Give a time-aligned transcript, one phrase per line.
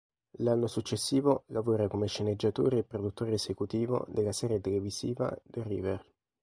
[0.39, 6.03] L'anno successivo lavora come sceneggiatore e produttore esecutivo della serie televisiva "The River".